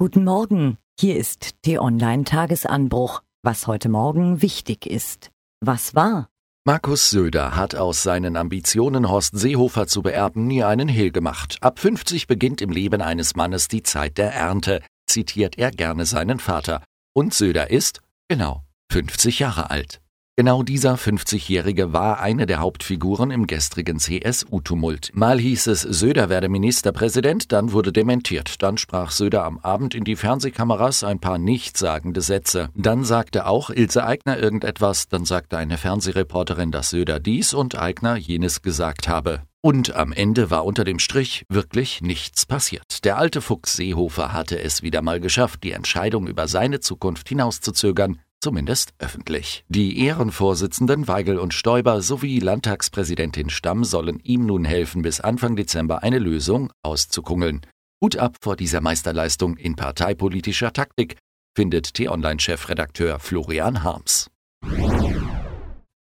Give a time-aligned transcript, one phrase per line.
[0.00, 5.30] Guten Morgen, hier ist T-Online Tagesanbruch, was heute Morgen wichtig ist.
[5.60, 6.30] Was war?
[6.64, 11.58] Markus Söder hat aus seinen Ambitionen, Horst Seehofer zu beerben, nie einen Hehl gemacht.
[11.60, 16.38] Ab 50 beginnt im Leben eines Mannes die Zeit der Ernte, zitiert er gerne seinen
[16.38, 16.82] Vater.
[17.12, 20.00] Und Söder ist, genau, 50 Jahre alt.
[20.40, 25.10] Genau dieser 50-Jährige war eine der Hauptfiguren im gestrigen CSU-Tumult.
[25.12, 28.62] Mal hieß es, Söder werde Ministerpräsident, dann wurde dementiert.
[28.62, 32.70] Dann sprach Söder am Abend in die Fernsehkameras ein paar nichtssagende Sätze.
[32.74, 38.16] Dann sagte auch Ilse Aigner irgendetwas, dann sagte eine Fernsehreporterin, dass Söder dies und Aigner
[38.16, 39.42] jenes gesagt habe.
[39.60, 43.04] Und am Ende war unter dem Strich wirklich nichts passiert.
[43.04, 48.20] Der alte Fuchs Seehofer hatte es wieder mal geschafft, die Entscheidung über seine Zukunft hinauszuzögern,
[48.40, 49.64] zumindest öffentlich.
[49.68, 56.02] Die Ehrenvorsitzenden Weigel und Stoiber sowie Landtagspräsidentin Stamm sollen ihm nun helfen, bis Anfang Dezember
[56.02, 57.60] eine Lösung auszukungeln.
[58.02, 61.16] Hut ab vor dieser Meisterleistung in parteipolitischer Taktik,
[61.54, 64.30] findet T-Online-Chefredakteur Florian Harms.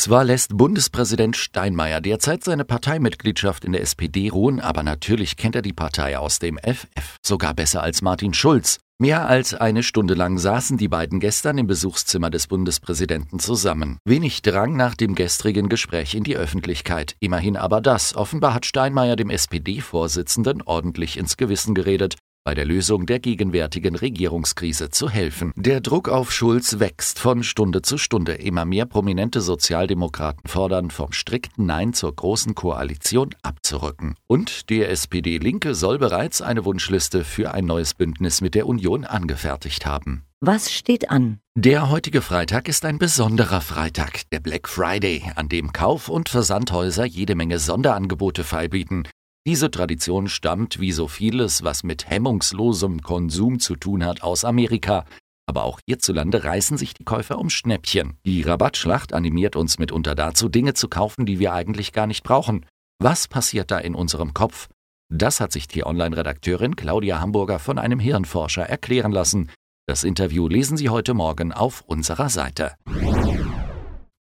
[0.00, 5.60] Zwar lässt Bundespräsident Steinmeier derzeit seine Parteimitgliedschaft in der SPD ruhen, aber natürlich kennt er
[5.60, 8.78] die Partei aus dem FF, sogar besser als Martin Schulz.
[8.98, 13.98] Mehr als eine Stunde lang saßen die beiden gestern im Besuchszimmer des Bundespräsidenten zusammen.
[14.06, 17.14] Wenig drang nach dem gestrigen Gespräch in die Öffentlichkeit.
[17.20, 18.16] Immerhin aber das.
[18.16, 24.90] Offenbar hat Steinmeier dem SPD-Vorsitzenden ordentlich ins Gewissen geredet bei der Lösung der gegenwärtigen Regierungskrise
[24.90, 25.52] zu helfen.
[25.56, 28.34] Der Druck auf Schulz wächst von Stunde zu Stunde.
[28.34, 34.14] Immer mehr prominente Sozialdemokraten fordern, vom strikten Nein zur großen Koalition abzurücken.
[34.26, 39.84] Und die SPD-Linke soll bereits eine Wunschliste für ein neues Bündnis mit der Union angefertigt
[39.84, 40.24] haben.
[40.40, 41.38] Was steht an?
[41.54, 47.04] Der heutige Freitag ist ein besonderer Freitag, der Black Friday, an dem Kauf- und Versandhäuser
[47.04, 49.06] jede Menge Sonderangebote feilbieten.
[49.46, 55.06] Diese Tradition stammt, wie so vieles, was mit hemmungslosem Konsum zu tun hat, aus Amerika.
[55.46, 58.18] Aber auch hierzulande reißen sich die Käufer um Schnäppchen.
[58.26, 62.66] Die Rabattschlacht animiert uns mitunter dazu, Dinge zu kaufen, die wir eigentlich gar nicht brauchen.
[63.02, 64.68] Was passiert da in unserem Kopf?
[65.10, 69.50] Das hat sich die Online-Redakteurin Claudia Hamburger von einem Hirnforscher erklären lassen.
[69.86, 72.74] Das Interview lesen Sie heute Morgen auf unserer Seite.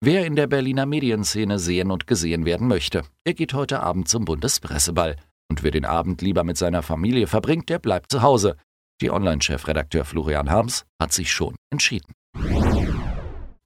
[0.00, 4.24] Wer in der Berliner Medienszene sehen und gesehen werden möchte, er geht heute Abend zum
[4.24, 5.16] Bundespresseball.
[5.50, 8.56] Und wer den Abend lieber mit seiner Familie verbringt, der bleibt zu Hause.
[9.00, 12.12] Die Online-Chefredakteur Florian Harms hat sich schon entschieden.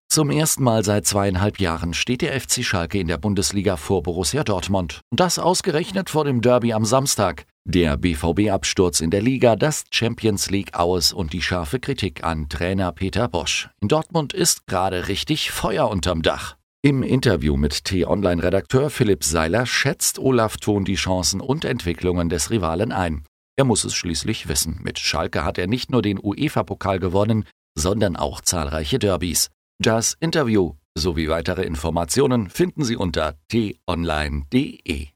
[0.08, 4.42] Zum ersten Mal seit zweieinhalb Jahren steht der FC Schalke in der Bundesliga vor Borussia
[4.42, 5.02] Dortmund.
[5.10, 7.44] Und das ausgerechnet vor dem Derby am Samstag.
[7.64, 12.90] Der BVB-Absturz in der Liga, das Champions League aus und die scharfe Kritik an Trainer
[12.90, 13.70] Peter Bosch.
[13.80, 16.56] In Dortmund ist gerade richtig Feuer unterm Dach.
[16.82, 22.90] Im Interview mit T-Online-Redakteur Philipp Seiler schätzt Olaf Thon die Chancen und Entwicklungen des Rivalen
[22.90, 23.24] ein.
[23.56, 24.80] Er muss es schließlich wissen.
[24.82, 27.44] Mit Schalke hat er nicht nur den UEFA-Pokal gewonnen,
[27.78, 29.50] sondern auch zahlreiche Derbys.
[29.80, 35.11] Das Interview sowie weitere Informationen finden Sie unter t-online.de.